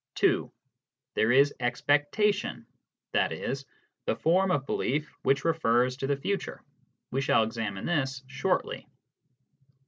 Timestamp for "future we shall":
6.17-7.43